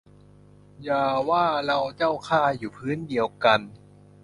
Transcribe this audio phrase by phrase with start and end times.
[0.83, 3.59] อย่าว่าเราเจ้าข้า อยู่พื้น เดียวกัน